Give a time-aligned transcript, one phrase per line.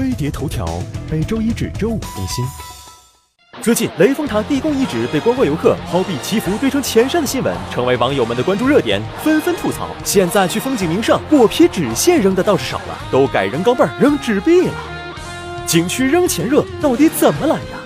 [0.00, 0.66] 飞碟头条
[1.10, 2.42] 每周一至周五更新。
[3.60, 9.88] 最近，雷峰塔地宫遗址被观光游客抛币祈福堆成钱山的新闻，成为网友们的关注热点，纷纷吐槽。
[10.02, 14.72] 现在去风景名胜，果皮纸屑扔的倒是少了，都改扔钢镚儿、扔纸币了。
[15.66, 17.79] 景区扔钱热到底怎么来的？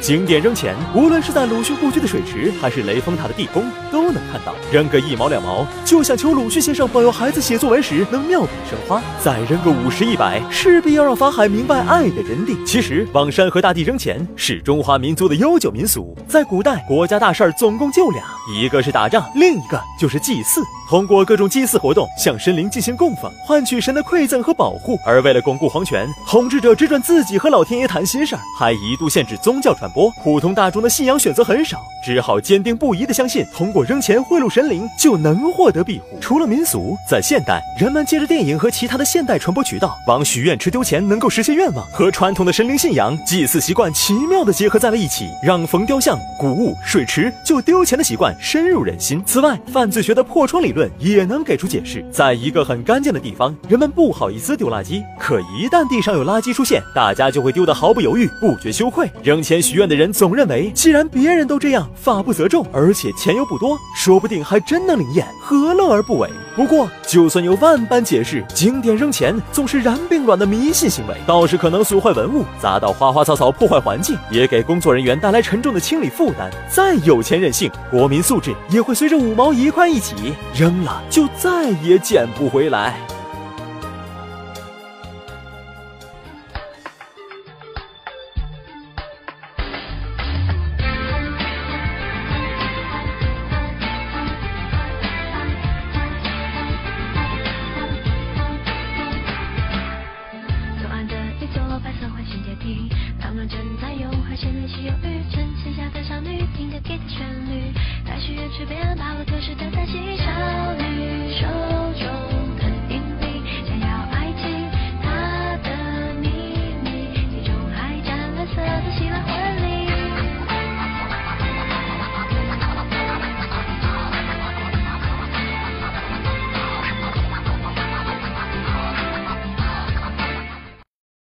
[0.00, 4.54] 景点扔钱，无论是在鲁迅故居的水池，还是雷峰塔的地宫，都能看到。
[4.70, 12.56] 扔个一毛两毛，就想求鲁迅先生保佑孩子写作文时能妙笔生花；再扔个五十一百，势必要让法海明白爱的真谛。
[12.64, 16.16] 其实，往山河大地扔钱是中华民族的悠久民俗。
[16.28, 18.22] 在古代，国家大事儿总共就俩，
[18.54, 20.62] 一个是打仗，另一个就是祭祀。
[20.88, 24.96] 通过各种祭祀活动，向神灵进行供奉，换取神的馈赠和保护。
[25.04, 29.87] 而为了巩固皇权，统治者只准自己和老天爷谈心事儿，还一度限制宗教传。
[29.90, 36.18] 播普通大众的信仰选择很少，只好坚定不移地相信，通过扔钱贿赂神灵就能获得庇护。
[36.20, 49.22] 除了民俗，在现代，人们借着电影和其他的现代传播渠道，往许愿池丢钱能够实现愿望，和传统的神灵信仰、祭祀习惯奇妙地结合在了一起，让逢雕像、古物、水池就丢钱的习惯深入人心。
[49.24, 59.10] 此外，犯罪学的破窗理论也能给出解释：在一个很干净的地方，人们不好意思丢垃圾，可一旦地上有垃圾出现，大家就会丢得毫不犹豫，不觉羞愧。
[59.22, 59.77] 扔钱许。
[59.78, 66.28] 院的人总认为，既然别人都这样，法不责众，而且钱又不多，说不定还真能灵验，何乐而不为？
[66.56, 76.50] 不过，就算有万般解释，景点扔钱总是然并卵的迷信行为，倒是可能损坏文物，砸到花花草草，破坏环境，也给工作人员带来沉重的清理负担。
[76.68, 82.98] 再有钱任性，国民素质也会随着五毛一块一起扔了，就再也捡不回来。